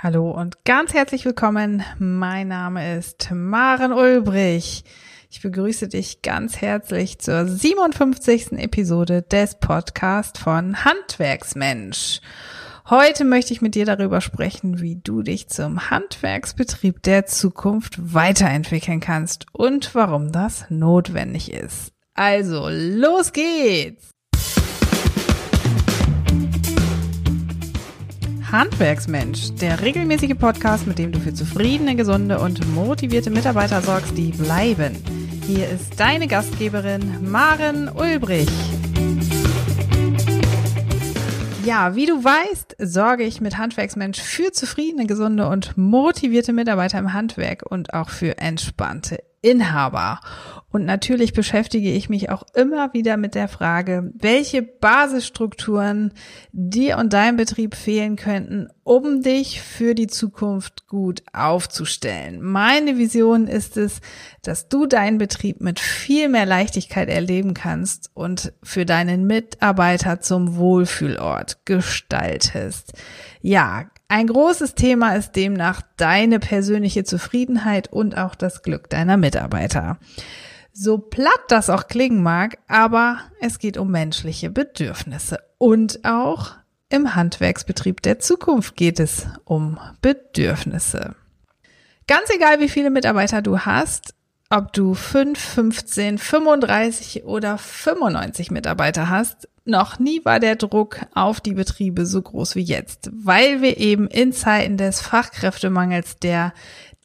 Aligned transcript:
Hallo 0.00 0.30
und 0.30 0.64
ganz 0.64 0.94
herzlich 0.94 1.24
willkommen. 1.24 1.82
Mein 1.98 2.46
Name 2.46 2.96
ist 2.96 3.32
Maren 3.32 3.92
Ulbrich. 3.92 4.84
Ich 5.28 5.42
begrüße 5.42 5.88
dich 5.88 6.22
ganz 6.22 6.60
herzlich 6.60 7.18
zur 7.18 7.48
57. 7.48 8.52
Episode 8.52 9.22
des 9.22 9.58
Podcasts 9.58 10.38
von 10.38 10.84
Handwerksmensch. 10.84 12.20
Heute 12.88 13.24
möchte 13.24 13.52
ich 13.52 13.60
mit 13.60 13.74
dir 13.74 13.86
darüber 13.86 14.20
sprechen, 14.20 14.80
wie 14.80 15.00
du 15.02 15.22
dich 15.22 15.48
zum 15.48 15.90
Handwerksbetrieb 15.90 17.02
der 17.02 17.26
Zukunft 17.26 17.96
weiterentwickeln 18.14 19.00
kannst 19.00 19.46
und 19.52 19.96
warum 19.96 20.30
das 20.30 20.66
notwendig 20.68 21.52
ist. 21.52 21.92
Also, 22.14 22.68
los 22.70 23.32
geht's! 23.32 24.10
Handwerksmensch, 28.50 29.54
der 29.60 29.82
regelmäßige 29.82 30.34
Podcast, 30.38 30.86
mit 30.86 30.98
dem 30.98 31.12
du 31.12 31.20
für 31.20 31.34
zufriedene, 31.34 31.96
gesunde 31.96 32.38
und 32.38 32.66
motivierte 32.74 33.28
Mitarbeiter 33.28 33.82
sorgst, 33.82 34.16
die 34.16 34.30
bleiben. 34.30 34.96
Hier 35.46 35.68
ist 35.68 36.00
deine 36.00 36.26
Gastgeberin 36.26 37.30
Maren 37.30 37.90
Ulbrich. 37.90 38.48
Ja, 41.66 41.94
wie 41.94 42.06
du 42.06 42.24
weißt, 42.24 42.76
sorge 42.78 43.24
ich 43.24 43.42
mit 43.42 43.58
Handwerksmensch 43.58 44.18
für 44.18 44.50
zufriedene, 44.52 45.04
gesunde 45.04 45.46
und 45.48 45.76
motivierte 45.76 46.54
Mitarbeiter 46.54 46.98
im 46.98 47.12
Handwerk 47.12 47.64
und 47.68 47.92
auch 47.92 48.08
für 48.08 48.38
entspannte 48.38 49.22
Inhaber. 49.40 50.20
Und 50.70 50.84
natürlich 50.84 51.32
beschäftige 51.32 51.90
ich 51.90 52.10
mich 52.10 52.28
auch 52.28 52.42
immer 52.54 52.92
wieder 52.92 53.16
mit 53.16 53.34
der 53.34 53.48
Frage, 53.48 54.12
welche 54.14 54.62
Basisstrukturen 54.62 56.12
dir 56.52 56.98
und 56.98 57.14
deinem 57.14 57.36
Betrieb 57.36 57.74
fehlen 57.74 58.16
könnten, 58.16 58.68
um 58.84 59.22
dich 59.22 59.62
für 59.62 59.94
die 59.94 60.08
Zukunft 60.08 60.86
gut 60.86 61.22
aufzustellen. 61.32 62.42
Meine 62.42 62.98
Vision 62.98 63.46
ist 63.46 63.78
es, 63.78 64.00
dass 64.42 64.68
du 64.68 64.86
deinen 64.86 65.16
Betrieb 65.18 65.60
mit 65.60 65.80
viel 65.80 66.28
mehr 66.28 66.46
Leichtigkeit 66.46 67.08
erleben 67.08 67.54
kannst 67.54 68.10
und 68.14 68.52
für 68.62 68.84
deinen 68.84 69.26
Mitarbeiter 69.26 70.20
zum 70.20 70.56
Wohlfühlort 70.56 71.64
gestaltest. 71.64 72.92
Ja, 73.40 73.86
ein 74.08 74.26
großes 74.26 74.74
Thema 74.74 75.14
ist 75.14 75.36
demnach 75.36 75.82
deine 75.96 76.38
persönliche 76.38 77.04
Zufriedenheit 77.04 77.92
und 77.92 78.16
auch 78.16 78.34
das 78.34 78.62
Glück 78.62 78.88
deiner 78.88 79.18
Mitarbeiter. 79.18 79.98
So 80.72 80.98
platt 80.98 81.40
das 81.48 81.68
auch 81.70 81.88
klingen 81.88 82.22
mag, 82.22 82.58
aber 82.68 83.18
es 83.40 83.58
geht 83.58 83.76
um 83.76 83.90
menschliche 83.90 84.48
Bedürfnisse 84.48 85.40
und 85.58 86.04
auch 86.04 86.52
im 86.88 87.14
Handwerksbetrieb 87.14 88.00
der 88.00 88.18
Zukunft 88.18 88.76
geht 88.76 88.98
es 88.98 89.26
um 89.44 89.78
Bedürfnisse. 90.00 91.14
Ganz 92.06 92.30
egal, 92.34 92.60
wie 92.60 92.70
viele 92.70 92.88
Mitarbeiter 92.88 93.42
du 93.42 93.58
hast, 93.58 94.14
ob 94.48 94.72
du 94.72 94.94
5, 94.94 95.38
15, 95.38 96.16
35 96.16 97.24
oder 97.24 97.58
95 97.58 98.50
Mitarbeiter 98.50 99.10
hast, 99.10 99.48
noch 99.68 99.98
nie 99.98 100.24
war 100.24 100.40
der 100.40 100.56
Druck 100.56 101.00
auf 101.14 101.40
die 101.40 101.52
Betriebe 101.52 102.06
so 102.06 102.20
groß 102.22 102.56
wie 102.56 102.62
jetzt, 102.62 103.10
weil 103.12 103.62
wir 103.62 103.78
eben 103.78 104.08
in 104.08 104.32
Zeiten 104.32 104.76
des 104.76 105.00
Fachkräftemangels, 105.00 106.16
der 106.18 106.52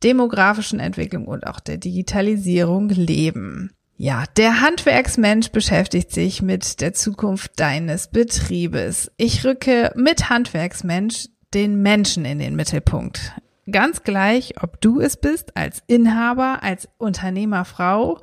demografischen 0.04 0.80
Entwicklung 0.80 1.28
und 1.28 1.48
auch 1.48 1.60
der 1.60 1.78
Digitalisierung 1.78 2.90
leben. 2.90 3.72
Ja, 3.96 4.26
der 4.38 4.62
Handwerksmensch 4.62 5.52
beschäftigt 5.52 6.12
sich 6.12 6.42
mit 6.42 6.82
der 6.82 6.94
Zukunft 6.94 7.60
deines 7.60 8.08
Betriebes. 8.08 9.12
Ich 9.18 9.46
rücke 9.46 9.92
mit 9.96 10.30
Handwerksmensch 10.30 11.28
den 11.54 11.82
Menschen 11.82 12.26
in 12.26 12.40
den 12.40 12.56
Mittelpunkt. 12.56 13.34
Ganz 13.72 14.04
gleich, 14.04 14.62
ob 14.62 14.82
du 14.82 15.00
es 15.00 15.16
bist 15.16 15.56
als 15.56 15.82
Inhaber, 15.88 16.64
als 16.64 16.90
Unternehmerfrau 16.98 18.20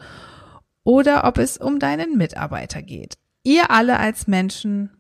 oder 0.84 1.24
ob 1.24 1.38
es 1.38 1.56
um 1.56 1.78
deinen 1.78 2.18
Mitarbeiter 2.18 2.82
geht. 2.82 3.16
Ihr 3.42 3.70
alle 3.70 3.98
als 3.98 4.26
Menschen 4.26 4.90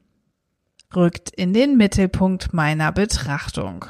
rückt 0.94 1.30
in 1.30 1.52
den 1.52 1.76
Mittelpunkt 1.76 2.52
meiner 2.52 2.92
Betrachtung. 2.92 3.84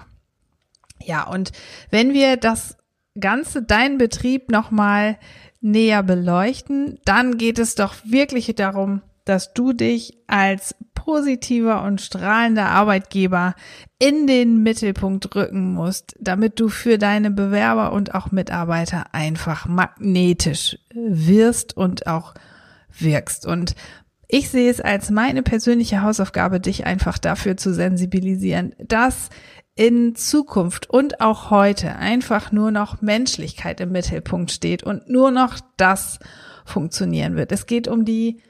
Ja, 1.02 1.26
und 1.26 1.52
wenn 1.90 2.12
wir 2.12 2.36
das 2.36 2.76
Ganze, 3.18 3.62
deinen 3.62 3.98
Betrieb 3.98 4.50
nochmal 4.50 5.18
näher 5.60 6.02
beleuchten, 6.02 6.98
dann 7.04 7.38
geht 7.38 7.58
es 7.58 7.74
doch 7.74 7.94
wirklich 8.04 8.54
darum, 8.54 9.02
dass 9.24 9.52
du 9.52 9.72
dich 9.72 10.18
als 10.26 10.74
positiver 10.94 11.82
und 11.82 12.00
strahlender 12.00 12.66
Arbeitgeber 12.66 13.54
in 13.98 14.26
den 14.26 14.62
Mittelpunkt 14.62 15.34
rücken 15.34 15.72
musst, 15.72 16.14
damit 16.20 16.60
du 16.60 16.68
für 16.68 16.98
deine 16.98 17.30
Bewerber 17.30 17.92
und 17.92 18.14
auch 18.14 18.30
Mitarbeiter 18.30 19.14
einfach 19.14 19.66
magnetisch 19.66 20.78
wirst 20.94 21.76
und 21.76 22.06
auch 22.06 22.34
wirkst. 22.98 23.46
Und 23.46 23.74
ich 24.32 24.50
sehe 24.50 24.70
es 24.70 24.80
als 24.80 25.10
meine 25.10 25.42
persönliche 25.42 26.02
Hausaufgabe, 26.02 26.60
dich 26.60 26.86
einfach 26.86 27.18
dafür 27.18 27.56
zu 27.56 27.74
sensibilisieren, 27.74 28.74
dass 28.78 29.30
in 29.74 30.14
Zukunft 30.14 30.88
und 30.88 31.20
auch 31.20 31.50
heute 31.50 31.96
einfach 31.96 32.52
nur 32.52 32.70
noch 32.70 33.02
Menschlichkeit 33.02 33.80
im 33.80 33.92
Mittelpunkt 33.92 34.50
steht 34.50 34.82
und 34.82 35.08
nur 35.08 35.30
noch 35.30 35.58
das 35.76 36.18
funktionieren 36.64 37.36
wird. 37.36 37.50
Es 37.50 37.66
geht 37.66 37.88
um 37.88 38.04
die 38.04 38.40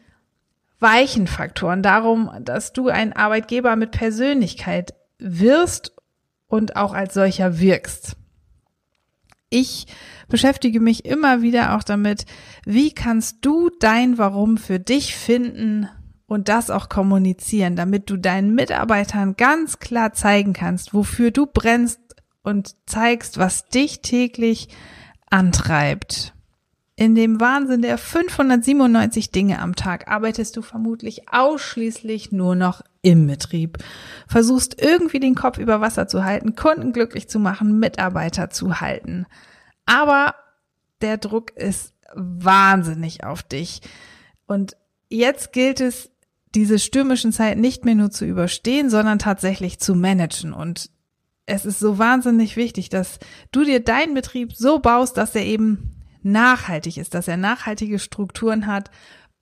weichen 0.81 1.27
Faktoren, 1.27 1.83
darum, 1.83 2.31
dass 2.41 2.73
du 2.73 2.89
ein 2.89 3.13
Arbeitgeber 3.13 3.77
mit 3.77 3.93
Persönlichkeit 3.93 4.95
wirst 5.19 5.95
und 6.47 6.77
auch 6.77 6.93
als 6.93 7.15
solcher 7.15 7.59
wirkst. 7.59 8.17
Ich 9.51 9.87
beschäftige 10.29 10.81
mich 10.81 11.05
immer 11.05 11.43
wieder 11.43 11.77
auch 11.77 11.83
damit, 11.83 12.25
wie 12.65 12.93
kannst 12.93 13.39
du 13.43 13.69
dein 13.81 14.17
Warum 14.17 14.57
für 14.57 14.79
dich 14.79 15.17
finden 15.17 15.89
und 16.27 16.49
das 16.49 16.71
auch 16.71 16.89
kommunizieren, 16.89 17.75
damit 17.75 18.09
du 18.09 18.17
deinen 18.17 18.55
Mitarbeitern 18.55 19.35
ganz 19.37 19.81
klar 19.81 20.13
zeigen 20.13 20.53
kannst, 20.53 20.95
wofür 20.95 21.33
du 21.33 21.47
brennst 21.47 22.01
und 22.45 22.77
zeigst, 22.87 23.39
was 23.39 23.69
dich 23.69 24.01
täglich 24.01 24.69
antreibt. 25.29 26.33
In 27.01 27.15
dem 27.15 27.41
Wahnsinn 27.41 27.81
der 27.81 27.97
597 27.97 29.31
Dinge 29.31 29.61
am 29.61 29.75
Tag 29.75 30.09
arbeitest 30.09 30.59
du 30.59 30.61
vermutlich 30.61 31.31
ausschließlich 31.31 32.31
nur 32.31 32.55
noch 32.55 32.83
im 33.01 33.27
Betrieb. 33.27 33.79
Versuchst 34.29 34.83
irgendwie 34.83 35.19
den 35.19 35.35
Kopf 35.35 35.57
über 35.57 35.81
Wasser 35.81 36.09
zu 36.09 36.25
halten, 36.25 36.57
Kunden 36.57 36.93
glücklich 36.93 37.27
zu 37.27 37.39
machen, 37.39 37.79
Mitarbeiter 37.79 38.51
zu 38.51 38.83
halten. 38.83 39.25
Aber 39.87 40.35
der 41.01 41.17
Druck 41.17 41.57
ist 41.57 41.95
wahnsinnig 42.15 43.25
auf 43.25 43.43
dich. 43.45 43.81
Und 44.47 44.77
jetzt 45.09 45.55
gilt 45.55 45.81
es, 45.81 46.11
diese 46.55 46.79
stürmischen 46.79 47.33
Zeiten 47.33 47.63
nicht 47.63 47.87
mehr 47.87 47.95
nur 47.95 48.11
zu 48.11 48.27
überstehen, 48.27 48.91
sondern 48.91 49.19
tatsächlich 49.19 49.81
zu 49.81 49.95
managen. 49.95 50.53
Und 50.53 50.91
es 51.47 51.65
ist 51.65 51.81
so 51.81 51.97
wahnsinnig 51.97 52.59
wichtig, 52.59 52.91
dass 52.91 53.21
du 53.53 53.65
dir 53.65 53.81
deinen 53.81 54.13
Betrieb 54.13 54.53
so 54.55 54.81
baust, 54.81 55.17
dass 55.17 55.35
er 55.35 55.47
eben 55.47 55.90
nachhaltig 56.23 56.97
ist, 56.99 57.15
dass 57.15 57.29
er 57.29 57.37
nachhaltige 57.37 57.99
Strukturen 57.99 58.67
hat, 58.67 58.91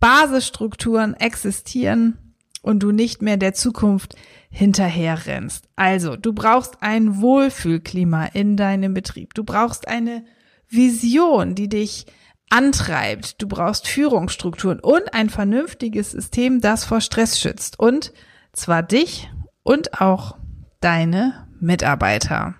Basisstrukturen 0.01 1.15
existieren 1.15 2.35
und 2.63 2.83
du 2.83 2.93
nicht 2.93 3.23
mehr 3.23 3.37
der 3.37 3.55
Zukunft 3.55 4.15
hinterher 4.51 5.27
rennst. 5.27 5.69
Also, 5.77 6.17
du 6.17 6.33
brauchst 6.33 6.83
ein 6.83 7.21
Wohlfühlklima 7.21 8.27
in 8.27 8.57
deinem 8.57 8.95
Betrieb. 8.95 9.35
Du 9.35 9.45
brauchst 9.45 9.89
eine 9.89 10.25
Vision, 10.69 11.55
die 11.55 11.69
dich 11.69 12.07
antreibt. 12.51 13.41
Du 13.43 13.49
brauchst 13.49 13.89
Führungsstrukturen 13.89 14.81
und 14.81 15.15
ein 15.15 15.31
vernünftiges 15.31 16.13
System, 16.13 16.61
das 16.61 16.85
vor 16.85 17.01
Stress 17.01 17.41
schützt. 17.41 17.79
Und 17.79 18.13
zwar 18.53 18.83
dich 18.83 19.31
und 19.63 20.01
auch 20.01 20.37
deine 20.81 21.49
Mitarbeiter. 21.61 22.55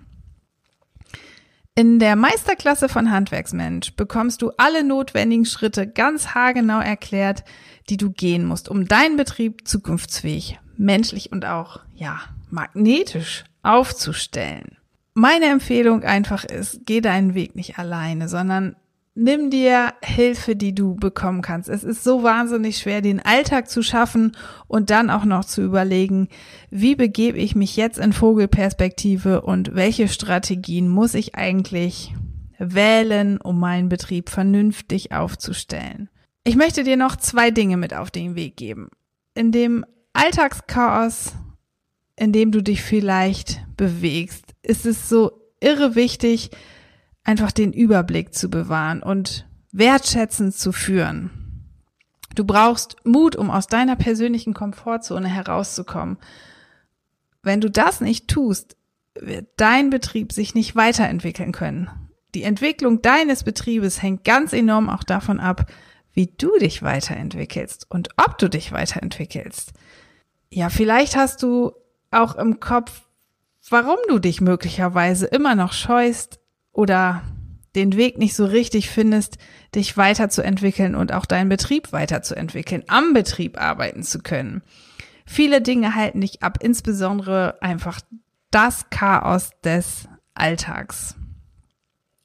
In 1.79 1.97
der 1.97 2.17
Meisterklasse 2.17 2.89
von 2.89 3.09
Handwerksmensch 3.09 3.95
bekommst 3.95 4.41
du 4.41 4.51
alle 4.57 4.83
notwendigen 4.83 5.45
Schritte 5.45 5.87
ganz 5.87 6.35
haargenau 6.35 6.81
erklärt, 6.81 7.45
die 7.87 7.95
du 7.95 8.11
gehen 8.11 8.43
musst, 8.43 8.67
um 8.67 8.85
deinen 8.85 9.15
Betrieb 9.15 9.65
zukunftsfähig, 9.65 10.59
menschlich 10.75 11.31
und 11.31 11.45
auch, 11.45 11.79
ja, 11.95 12.19
magnetisch 12.49 13.45
aufzustellen. 13.63 14.75
Meine 15.13 15.45
Empfehlung 15.45 16.03
einfach 16.03 16.43
ist, 16.43 16.81
geh 16.85 16.99
deinen 16.99 17.33
Weg 17.33 17.55
nicht 17.55 17.79
alleine, 17.79 18.27
sondern 18.27 18.75
nimm 19.15 19.49
dir 19.49 19.93
Hilfe, 20.03 20.55
die 20.55 20.73
du 20.73 20.95
bekommen 20.95 21.41
kannst. 21.41 21.69
Es 21.69 21.83
ist 21.83 22.03
so 22.03 22.23
wahnsinnig 22.23 22.77
schwer, 22.77 23.01
den 23.01 23.19
Alltag 23.19 23.69
zu 23.69 23.81
schaffen 23.81 24.35
und 24.67 24.89
dann 24.89 25.09
auch 25.09 25.25
noch 25.25 25.45
zu 25.45 25.61
überlegen, 25.61 26.29
wie 26.69 26.95
begebe 26.95 27.37
ich 27.37 27.55
mich 27.55 27.75
jetzt 27.75 27.99
in 27.99 28.13
Vogelperspektive 28.13 29.41
und 29.41 29.75
welche 29.75 30.07
Strategien 30.07 30.87
muss 30.87 31.13
ich 31.13 31.35
eigentlich 31.35 32.13
wählen, 32.57 33.39
um 33.39 33.59
meinen 33.59 33.89
Betrieb 33.89 34.29
vernünftig 34.29 35.11
aufzustellen. 35.11 36.09
Ich 36.43 36.55
möchte 36.55 36.83
dir 36.83 36.97
noch 36.97 37.15
zwei 37.15 37.51
Dinge 37.51 37.77
mit 37.77 37.93
auf 37.93 38.11
den 38.11 38.35
Weg 38.35 38.57
geben. 38.57 38.89
In 39.33 39.51
dem 39.51 39.85
Alltagschaos 40.13 41.33
in 42.19 42.33
dem 42.33 42.51
du 42.51 42.61
dich 42.61 42.81
vielleicht 42.81 43.61
bewegst, 43.77 44.53
ist 44.61 44.85
es 44.85 45.09
so 45.09 45.31
irre 45.61 45.95
wichtig, 45.95 46.51
einfach 47.23 47.51
den 47.51 47.73
Überblick 47.73 48.33
zu 48.33 48.49
bewahren 48.49 49.03
und 49.03 49.47
wertschätzend 49.71 50.55
zu 50.55 50.71
führen. 50.71 51.31
Du 52.35 52.45
brauchst 52.45 52.95
Mut, 53.03 53.35
um 53.35 53.49
aus 53.49 53.67
deiner 53.67 53.95
persönlichen 53.95 54.53
Komfortzone 54.53 55.27
herauszukommen. 55.27 56.17
Wenn 57.43 57.61
du 57.61 57.69
das 57.69 58.01
nicht 58.01 58.27
tust, 58.27 58.77
wird 59.19 59.47
dein 59.57 59.89
Betrieb 59.89 60.31
sich 60.31 60.55
nicht 60.55 60.75
weiterentwickeln 60.75 61.51
können. 61.51 61.89
Die 62.35 62.43
Entwicklung 62.43 63.01
deines 63.01 63.43
Betriebes 63.43 64.01
hängt 64.01 64.23
ganz 64.23 64.53
enorm 64.53 64.89
auch 64.89 65.03
davon 65.03 65.39
ab, 65.39 65.71
wie 66.13 66.27
du 66.27 66.57
dich 66.59 66.83
weiterentwickelst 66.83 67.87
und 67.89 68.09
ob 68.17 68.37
du 68.37 68.49
dich 68.49 68.71
weiterentwickelst. 68.71 69.73
Ja, 70.51 70.69
vielleicht 70.69 71.15
hast 71.15 71.43
du 71.43 71.73
auch 72.11 72.35
im 72.35 72.59
Kopf, 72.59 73.01
warum 73.69 73.97
du 74.07 74.19
dich 74.19 74.41
möglicherweise 74.41 75.25
immer 75.27 75.55
noch 75.55 75.73
scheust 75.73 76.39
oder 76.71 77.23
den 77.75 77.95
Weg 77.95 78.17
nicht 78.17 78.35
so 78.35 78.45
richtig 78.45 78.89
findest, 78.89 79.37
dich 79.75 79.95
weiterzuentwickeln 79.95 80.95
und 80.95 81.13
auch 81.13 81.25
deinen 81.25 81.49
Betrieb 81.49 81.91
weiterzuentwickeln, 81.91 82.83
am 82.87 83.13
Betrieb 83.13 83.61
arbeiten 83.61 84.03
zu 84.03 84.19
können. 84.19 84.63
Viele 85.25 85.61
Dinge 85.61 85.93
halten 85.93 86.21
dich 86.21 86.41
ab, 86.41 86.57
insbesondere 86.61 87.61
einfach 87.61 88.01
das 88.49 88.89
Chaos 88.89 89.51
des 89.63 90.07
Alltags. 90.33 91.15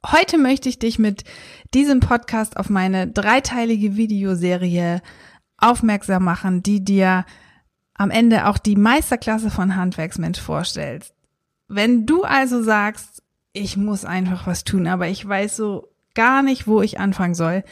Heute 0.07 0.39
möchte 0.39 0.69
ich 0.69 0.79
dich 0.79 0.99
mit 0.99 1.25
diesem 1.73 2.01
Podcast 2.01 2.57
auf 2.57 2.71
meine 2.71 3.09
dreiteilige 3.09 3.97
Videoserie 3.97 5.03
aufmerksam 5.59 6.25
machen, 6.25 6.63
die 6.63 6.85
dir 6.85 7.25
am 7.95 8.11
Ende 8.11 8.49
auch 8.49 8.59
die 8.59 8.77
Meisterklasse 8.77 9.51
von 9.51 9.77
Handwerksmensch 9.77 10.41
vorstellt. 10.41 11.15
Wenn 11.69 12.07
du 12.07 12.23
also 12.23 12.63
sagst, 12.63 13.23
ich 13.55 13.77
muss 13.79 14.05
einfach 14.05 14.47
was 14.47 14.65
tun, 14.65 14.87
aber 14.87 15.09
ich 15.09 15.27
weiß 15.27 15.57
so 15.57 15.89
gar 16.15 16.43
nicht, 16.43 16.67
wo 16.67 16.83
ich 16.83 17.01
anfangen 17.01 17.35
soll, 17.35 17.65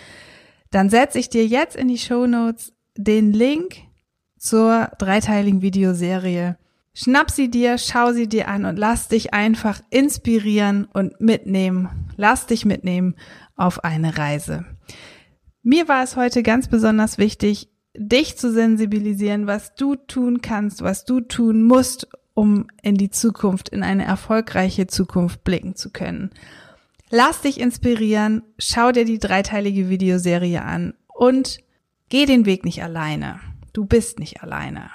dann 0.71 0.89
setze 0.89 1.19
ich 1.19 1.29
dir 1.29 1.47
jetzt 1.47 1.77
in 1.77 1.89
die 1.89 1.99
Show 1.99 2.27
Notes 2.27 2.73
den 2.97 3.33
Link 3.33 3.77
zur 4.39 4.91
dreiteiligen 4.99 5.61
Videoserie. 5.61 6.57
Schnapp 6.95 7.31
sie 7.31 7.51
dir, 7.51 7.79
schau 7.79 8.13
sie 8.13 8.29
dir 8.29 8.49
an 8.49 8.65
und 8.65 8.79
lass 8.79 9.09
dich 9.09 9.35
einfach 9.35 9.81
inspirieren 9.91 10.85
und 10.85 11.21
mitnehmen. 11.21 11.89
Lass 12.17 12.47
dich 12.47 12.65
mitnehmen 12.65 13.17
auf 13.57 13.85
eine 13.85 14.17
Reise. 14.19 14.65
Mir 15.63 15.89
war 15.89 16.03
es 16.03 16.17
heute 16.17 16.43
ganz 16.43 16.69
besonders 16.69 17.19
wichtig, 17.19 17.71
dich 17.97 18.37
zu 18.37 18.53
sensibilisieren, 18.53 19.47
was 19.47 19.75
du 19.75 19.97
tun 19.97 20.43
kannst, 20.43 20.83
was 20.83 21.05
du 21.05 21.21
tun 21.21 21.63
musst, 21.63 22.09
um 22.35 22.67
in 22.83 22.97
die 22.97 23.11
Zukunft, 23.11 23.69
in 23.69 23.83
eine 23.83 24.05
erfolgreiche 24.05 24.87
Zukunft 24.87 25.45
blicken 25.45 25.77
zu 25.77 25.91
können. 25.91 26.31
Lass 27.11 27.43
dich 27.43 27.61
inspirieren, 27.61 28.43
schau 28.59 28.91
dir 28.91 29.05
die 29.05 29.19
dreiteilige 29.19 29.89
Videoserie 29.89 30.63
an 30.63 30.95
und 31.09 31.59
geh 32.09 32.25
den 32.25 32.47
Weg 32.47 32.65
nicht 32.65 32.83
alleine. 32.83 33.41
Du 33.73 33.85
bist 33.85 34.19
nicht 34.19 34.43
alleine. 34.43 34.91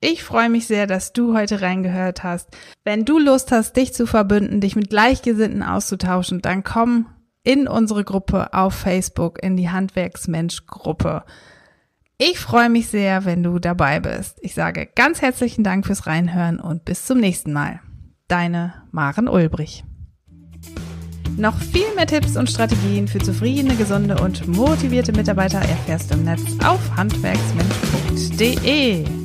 Ich 0.00 0.22
freue 0.22 0.50
mich 0.50 0.66
sehr, 0.66 0.86
dass 0.86 1.14
du 1.14 1.34
heute 1.34 1.62
reingehört 1.62 2.24
hast. 2.24 2.50
Wenn 2.84 3.06
du 3.06 3.18
Lust 3.18 3.52
hast, 3.52 3.74
dich 3.74 3.94
zu 3.94 4.06
verbünden, 4.06 4.60
dich 4.60 4.76
mit 4.76 4.90
Gleichgesinnten 4.90 5.62
auszutauschen, 5.62 6.42
dann 6.42 6.62
komm 6.62 7.06
in 7.42 7.66
unsere 7.66 8.04
Gruppe 8.04 8.52
auf 8.52 8.74
Facebook, 8.74 9.42
in 9.42 9.56
die 9.56 9.70
Handwerksmensch-Gruppe. 9.70 11.24
Ich 12.26 12.38
freue 12.38 12.70
mich 12.70 12.88
sehr, 12.88 13.26
wenn 13.26 13.42
du 13.42 13.58
dabei 13.58 14.00
bist. 14.00 14.38
Ich 14.40 14.54
sage 14.54 14.88
ganz 14.94 15.20
herzlichen 15.20 15.62
Dank 15.62 15.84
fürs 15.84 16.06
Reinhören 16.06 16.58
und 16.58 16.86
bis 16.86 17.04
zum 17.04 17.18
nächsten 17.18 17.52
Mal. 17.52 17.80
Deine 18.28 18.72
Maren 18.92 19.28
Ulbrich. 19.28 19.84
Noch 21.36 21.58
viel 21.58 21.94
mehr 21.96 22.06
Tipps 22.06 22.38
und 22.38 22.48
Strategien 22.48 23.08
für 23.08 23.18
zufriedene, 23.18 23.76
gesunde 23.76 24.16
und 24.22 24.48
motivierte 24.48 25.12
Mitarbeiter 25.12 25.58
erfährst 25.58 26.10
du 26.10 26.14
im 26.14 26.24
Netz 26.24 26.40
auf 26.64 26.96
handwerksmensch.de. 26.96 29.23